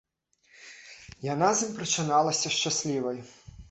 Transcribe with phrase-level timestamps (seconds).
[1.33, 3.27] Яна з ім прачыналася шчаслівай.